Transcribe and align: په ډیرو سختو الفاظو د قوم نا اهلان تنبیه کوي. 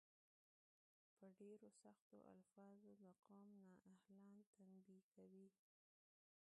په 1.17 1.25
ډیرو 1.39 1.69
سختو 1.81 2.17
الفاظو 2.33 2.91
د 3.03 3.05
قوم 3.25 3.47
نا 3.63 3.71
اهلان 3.93 4.35
تنبیه 4.55 4.99
کوي. 5.15 5.47